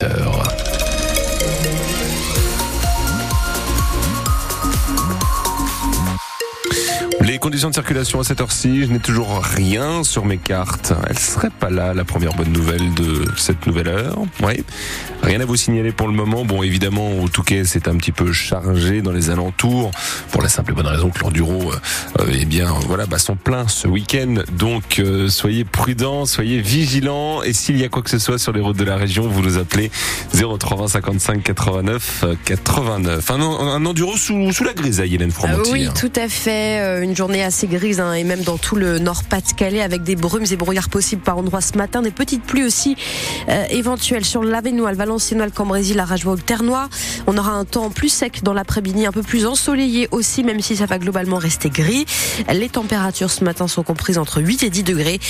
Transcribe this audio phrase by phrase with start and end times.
[0.00, 0.37] Les
[7.48, 10.92] conditions de circulation à cette heure-ci, je n'ai toujours rien sur mes cartes.
[11.08, 14.18] Elle serait pas là, la première bonne nouvelle de cette nouvelle heure.
[14.42, 14.62] Oui.
[15.22, 16.44] Rien à vous signaler pour le moment.
[16.44, 19.90] Bon, évidemment, au Touquet, c'est un petit peu chargé dans les alentours,
[20.30, 23.66] pour la simple et bonne raison que l'enduro, euh, eh bien, voilà, bah, sont pleins
[23.66, 24.42] ce week-end.
[24.52, 27.42] Donc, euh, soyez prudents, soyez vigilants.
[27.42, 29.42] Et s'il y a quoi que ce soit sur les routes de la région, vous
[29.42, 29.90] nous appelez
[30.34, 33.30] 03 55 89 89.
[33.30, 35.72] Un, enduro sous, la grisaille, Hélène Fromontier.
[35.72, 36.80] oui, tout à fait.
[36.80, 40.44] Euh, une journée assez grise hein, et même dans tout le Nord-Pas-de-Calais avec des brumes
[40.50, 42.96] et brouillards possibles par endroits ce matin, des petites pluies aussi
[43.48, 46.88] euh, éventuelles sur l'Avenois, le Valenciennois, le Cambrésis, la Rajoie, le Ternois.
[47.26, 50.76] On aura un temps plus sec dans l'après-midi, un peu plus ensoleillé aussi, même si
[50.76, 52.06] ça va globalement rester gris.
[52.52, 55.20] Les températures ce matin sont comprises entre 8 et 10 degrés,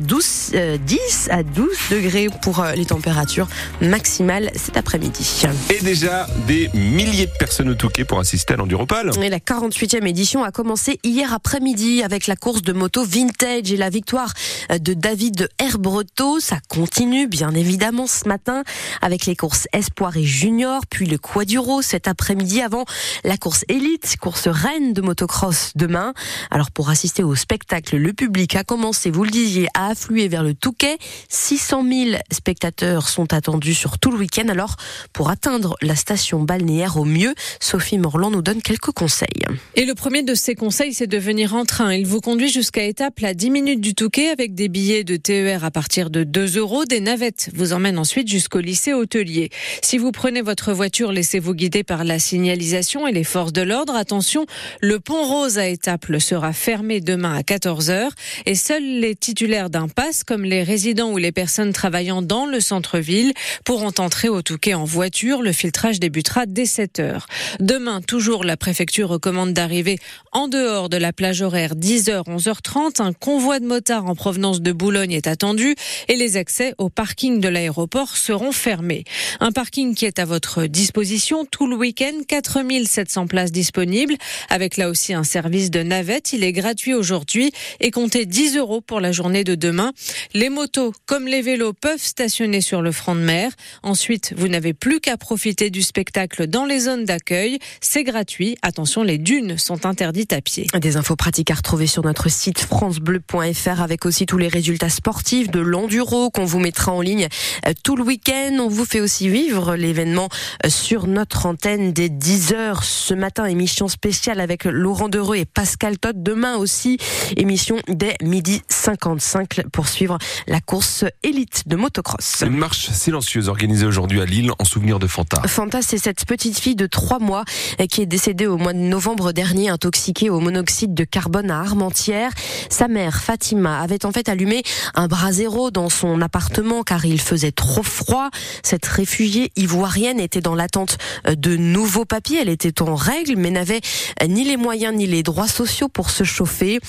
[0.00, 3.48] 12, euh, 10 à 12 degrés pour euh, les températures
[3.80, 5.44] maximales cet après-midi.
[5.70, 9.10] Et déjà des milliers de personnes au Touquet pour assister à l'Enduropal.
[9.22, 13.76] Et la 48e édition a commencé hier après-midi avec la course de moto vintage et
[13.76, 14.32] la victoire
[14.70, 16.40] de David Herbreto.
[16.40, 18.64] Ça continue bien évidemment ce matin
[19.02, 22.86] avec les courses Espoir et Junior, puis le Quaduro cet après-midi avant
[23.24, 26.14] la course élite, course reine de motocross demain.
[26.50, 30.44] Alors pour assister au spectacle, le public a commencé, vous le disiez, à affluer vers
[30.44, 30.96] le Touquet.
[31.28, 34.48] 600 000 spectateurs sont attendus sur tout le week-end.
[34.48, 34.76] Alors
[35.12, 39.44] pour atteindre la station balnéaire au mieux, Sophie Morland nous donne quelques conseils.
[39.74, 41.92] Et le premier de ces conseils, c'est de venir en train.
[41.92, 45.64] Il vous conduit jusqu'à Étaples à 10 minutes du Touquet avec des billets de TER
[45.64, 46.84] à partir de 2 euros.
[46.84, 49.50] Des navettes vous emmènent ensuite jusqu'au lycée hôtelier.
[49.82, 53.96] Si vous prenez votre voiture, laissez-vous guider par la signalisation et les forces de l'ordre.
[53.96, 54.46] Attention,
[54.80, 58.10] le pont Rose à Étaples sera fermé demain à 14h
[58.46, 62.60] et seuls les titulaires d'un pass, comme les résidents ou les personnes travaillant dans le
[62.60, 63.32] centre-ville,
[63.64, 65.42] pourront entrer au Touquet en voiture.
[65.42, 67.22] Le filtrage débutera dès 7h.
[67.58, 69.98] Demain, toujours, la préfecture recommande d'arriver
[70.30, 73.00] en dehors de la plage horaire 10h, 11h30.
[73.00, 75.74] Un convoi de motards en provenance de Boulogne est attendu
[76.08, 79.04] et les accès au parking de l'aéroport seront fermés.
[79.40, 84.16] Un parking qui est à votre disposition tout le week-end, 4700 places disponibles,
[84.50, 86.34] avec là aussi un service de navette.
[86.34, 89.94] Il est gratuit aujourd'hui et comptez 10 euros pour la journée de demain.
[90.34, 93.50] Les motos, comme les vélos, peuvent stationner sur le front de mer.
[93.82, 97.60] Ensuite, vous n'avez plus qu'à profiter du spectacle dans les zones d'accueil.
[97.80, 98.58] C'est gratuit.
[98.60, 100.66] Attention, les dunes sont interdites à pied.
[100.78, 105.50] Des infos pratiques à retrouver sur notre site francebleu.fr avec aussi tous les résultats sportifs
[105.50, 107.28] de l'enduro qu'on vous mettra en ligne
[107.66, 108.56] euh, tout le week-end.
[108.60, 110.28] On vous fait aussi vivre l'événement
[110.64, 113.44] euh, sur notre antenne dès 10h ce matin.
[113.46, 116.22] Émission spéciale avec Laurent Dereux et Pascal Todd.
[116.22, 116.98] Demain aussi,
[117.36, 122.42] émission dès midi 55 pour suivre la course élite de motocross.
[122.46, 125.42] Une marche silencieuse organisée aujourd'hui à Lille en souvenir de Fanta.
[125.46, 127.44] Fanta, c'est cette petite fille de 3 mois
[127.80, 131.60] euh, qui est décédée au mois de novembre dernier, intoxiquée au monoxyde de carbone à
[131.60, 132.32] Armentières.
[132.70, 134.62] Sa mère, Fatima, avait en fait allumé
[134.94, 138.30] un brasero dans son appartement car il faisait trop froid.
[138.62, 140.98] Cette réfugiée ivoirienne était dans l'attente
[141.28, 142.38] de nouveaux papiers.
[142.40, 143.80] Elle était en règle mais n'avait
[144.26, 146.80] ni les moyens ni les droits sociaux pour se chauffer.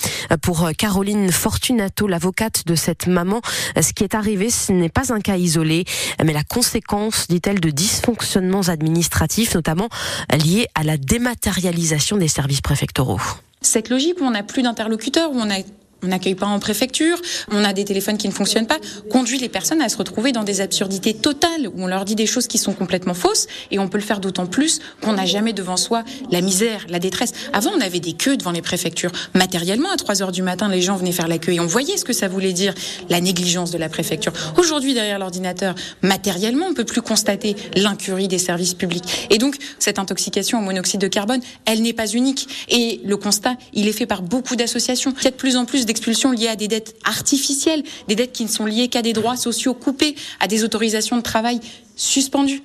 [0.42, 3.40] Pour Caroline Fortunato, l'avocate de cette maman,
[3.80, 5.84] ce qui est arrivé, ce n'est pas un cas isolé,
[6.22, 9.88] mais la conséquence, dit-elle, de dysfonctionnements administratifs, notamment
[10.32, 13.20] liés à la dématérialisation des services préfectoraux.
[13.66, 15.58] Cette logique où on n'a plus d'interlocuteurs, où on a
[16.02, 17.20] on n'accueille pas en préfecture,
[17.50, 18.78] on a des téléphones qui ne fonctionnent pas,
[19.10, 22.26] conduit les personnes à se retrouver dans des absurdités totales où on leur dit des
[22.26, 25.52] choses qui sont complètement fausses et on peut le faire d'autant plus qu'on n'a jamais
[25.52, 27.32] devant soi la misère, la détresse.
[27.52, 29.10] Avant, on avait des queues devant les préfectures.
[29.34, 31.96] Matériellement, à 3 heures du matin, les gens venaient faire la queue et on voyait
[31.96, 32.74] ce que ça voulait dire,
[33.08, 34.32] la négligence de la préfecture.
[34.58, 39.28] Aujourd'hui, derrière l'ordinateur, matériellement, on peut plus constater l'incurie des services publics.
[39.30, 42.48] Et donc, cette intoxication au monoxyde de carbone, elle n'est pas unique.
[42.68, 45.14] Et le constat, il est fait par beaucoup d'associations.
[45.20, 48.32] Il y a de plus en plus d'expulsions liées à des dettes artificielles, des dettes
[48.32, 51.60] qui ne sont liées qu'à des droits sociaux coupés, à des autorisations de travail
[51.96, 52.62] suspendues.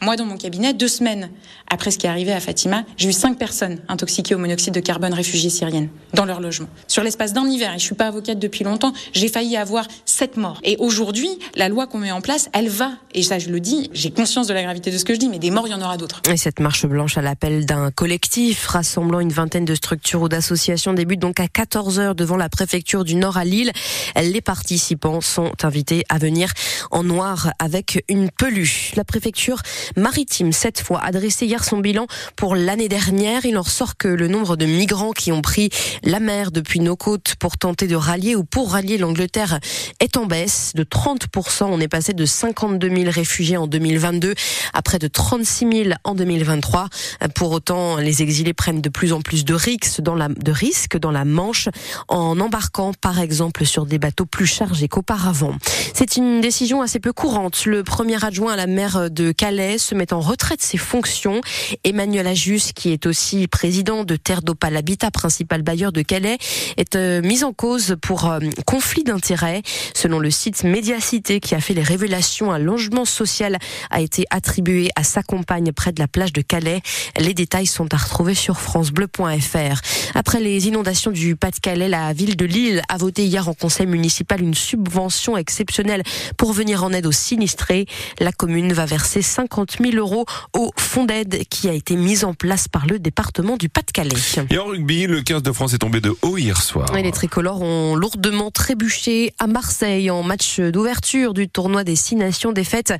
[0.00, 1.30] Moi, dans mon cabinet, deux semaines
[1.68, 4.80] après ce qui est arrivé à Fatima, j'ai eu cinq personnes intoxiquées au monoxyde de
[4.80, 6.68] carbone réfugiées syriennes dans leur logement.
[6.86, 10.36] Sur l'espace d'un hiver, et je suis pas avocate depuis longtemps, j'ai failli avoir sept
[10.36, 10.60] morts.
[10.64, 13.90] Et aujourd'hui, la loi qu'on met en place, elle va, et ça je le dis,
[13.92, 15.74] j'ai conscience de la gravité de ce que je dis, mais des morts, il y
[15.74, 16.22] en aura d'autres.
[16.30, 20.92] Et cette marche blanche à l'appel d'un collectif rassemblant une vingtaine de structures ou d'associations
[20.92, 23.72] débute donc à 14h devant la préfecture du Nord à Lille.
[24.16, 26.52] Les participants sont invités à venir
[26.90, 28.92] en noir avec une peluche.
[28.96, 29.62] La préfecture
[29.96, 32.06] maritime cette fois a dressé hier son bilan
[32.36, 33.44] pour l'année dernière.
[33.44, 35.70] Il en ressort que le nombre de migrants qui ont pris
[36.02, 39.58] la mer depuis nos côtes pour tenter de rallier ou pour rallier l'Angleterre
[40.00, 41.64] est en baisse de 30%.
[41.64, 44.34] On est passé de 52 000 réfugiés en 2022
[44.72, 46.88] à près de 36 000 en 2023.
[47.34, 50.96] Pour autant, les exilés prennent de plus en plus de risques dans la, de risques
[50.96, 51.68] dans la Manche
[52.08, 55.54] en embarquant par exemple sur des bateaux plus chargés qu'auparavant.
[55.94, 57.64] C'est une décision assez peu courante.
[57.66, 61.40] Le premier adjoint à la maire de Calais se met en retrait de ses fonctions.
[61.84, 66.38] Emmanuel Ajus, qui est aussi président de Terre d'Opal Habitat, principal bailleur de Calais,
[66.76, 69.62] est euh, mis en cause pour euh, conflit d'intérêts.
[69.94, 73.58] Selon le site Médiacité, qui a fait les révélations, un logement social
[73.90, 76.80] a été attribué à sa compagne près de la plage de Calais.
[77.18, 79.80] Les détails sont à retrouver sur francebleu.fr.
[80.14, 84.40] Après les inondations du Pas-de-Calais, la ville de Lille a voté hier en conseil municipal
[84.40, 86.02] une subvention exceptionnelle
[86.36, 87.86] pour venir en aide aux sinistrés.
[88.20, 90.24] La commune va verser 50 000 euros
[90.54, 94.16] au fonds d'aide qui a été mis en place par le département du Pas-de-Calais.
[94.50, 96.86] Et en rugby, le 15 de France est tombé de haut hier soir.
[96.94, 102.52] les tricolores ont lourdement trébuché à Marseille en match d'ouverture du tournoi des Six Nations.
[102.52, 102.94] Défaite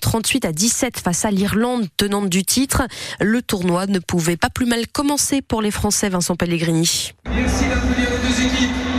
[0.00, 2.82] 38 à 17 face à l'Irlande, tenante du titre.
[3.20, 7.12] Le tournoi ne pouvait pas plus mal commencer pour les Français, Vincent Pellegrini.
[7.34, 8.91] Merci d'applaudir les deux équipes.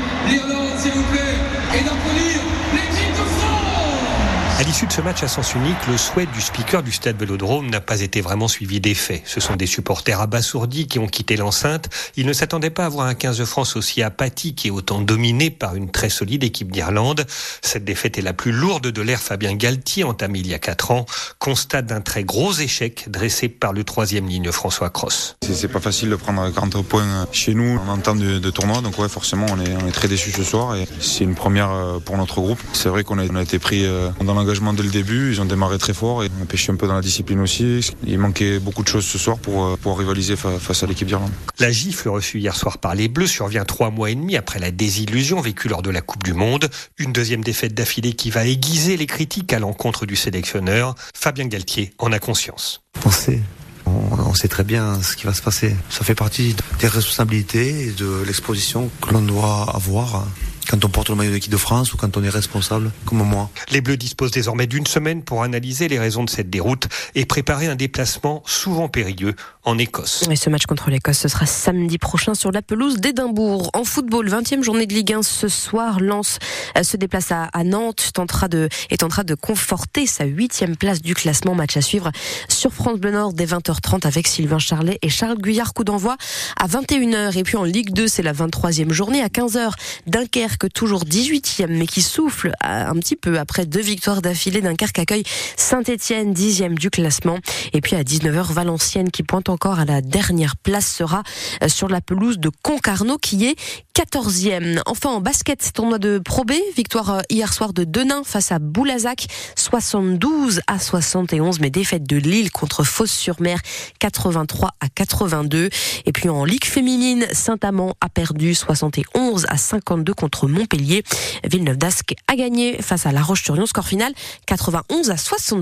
[4.60, 7.72] À l'issue de ce match à sens unique, le souhait du speaker du stade Vélodrome
[7.72, 9.24] n'a pas été vraiment suivi des faits.
[9.26, 11.90] Ce sont des supporters abasourdis qui ont quitté l'enceinte.
[12.18, 15.50] Ils ne s'attendaient pas à voir un 15 de France aussi apathique et autant dominé
[15.50, 17.26] par une très solide équipe d'Irlande.
[17.64, 20.92] Cette défaite est la plus lourde de l'ère Fabien Galtier, entamée il y a 4
[20.92, 21.08] ans.
[21.40, 25.36] Constat d'un très gros échec dressé par le troisième ligne François Cross.
[25.42, 29.10] C'est pas facile de prendre 40 points chez nous en temps de, tournoi, donc ouais
[29.10, 32.60] forcément on est, très déçus ce soir et c'est une première euh, pour notre groupe.
[32.74, 35.46] C'est vrai qu'on a, a été pris euh, dans l'engagement dès le début, ils ont
[35.46, 37.92] démarré très fort et on a pêché un peu dans la discipline aussi.
[38.06, 41.08] Il manquait beaucoup de choses ce soir pour, euh, pour rivaliser fa- face à l'équipe
[41.08, 41.32] d'Irlande.
[41.60, 44.72] La gifle reçue hier soir par les Bleus survient trois mois et demi après la
[44.72, 46.70] désillusion vécue lors de la Coupe du Monde.
[46.98, 50.96] Une deuxième défaite d'affilée qui va aiguiser les critiques à l'encontre du sélectionneur.
[51.16, 52.82] Fabien Galtier en a conscience.
[53.06, 53.40] On sait.
[53.86, 53.92] On,
[54.30, 55.76] on sait très bien ce qui va se passer.
[55.90, 60.26] Ça fait partie des responsabilités et de l'exposition que l'on doit avoir
[60.74, 63.20] quand on porte le maillot de l'équipe de France ou quand on est responsable, comme
[63.20, 63.52] moi.
[63.70, 67.68] Les Bleus disposent désormais d'une semaine pour analyser les raisons de cette déroute et préparer
[67.68, 69.36] un déplacement souvent périlleux
[69.66, 70.26] en Écosse.
[70.32, 73.70] Et ce match contre l'Écosse, ce sera samedi prochain sur la pelouse d'Édimbourg.
[73.74, 76.00] En football, 20e journée de Ligue 1 ce soir.
[76.00, 76.40] Lens
[76.76, 81.04] euh, se déplace à, à Nantes, tentera de, et tentera de conforter sa huitième place
[81.04, 81.54] du classement.
[81.54, 82.12] Match à suivre
[82.50, 85.76] sur France Bleu Nord dès 20h30 avec Sylvain Charlet et Charles Guyard.
[85.76, 86.18] Coup d'envoi
[86.58, 87.38] à 21h.
[87.38, 89.72] Et puis en Ligue 2, c'est la 23e journée à 15h.
[90.08, 94.62] Dunkerque, toujours 18e, mais qui souffle un petit peu après deux victoires d'affilée.
[94.62, 95.24] Dunkerque accueille
[95.58, 97.38] Saint-Etienne, 10e du classement.
[97.74, 101.24] Et puis à 19h, Valenciennes qui pointe encore à la dernière place sera
[101.62, 103.56] euh, sur la pelouse de Concarneau qui est
[103.96, 104.82] 14e.
[104.88, 108.58] Enfin en basket, tournoi de Pro B, victoire euh, hier soir de Denain face à
[108.58, 113.60] Boulazac, 72 à 71, mais défaite de Lille contre Fos-sur-Mer,
[114.00, 115.70] 83 à 82.
[116.06, 121.04] Et puis en Ligue féminine, Saint-Amand a perdu 71 à 52 contre Montpellier.
[121.44, 124.12] Villeneuve d'Ascq a gagné face à La Roche-sur-Yon, score final
[124.48, 125.54] 91 à 66.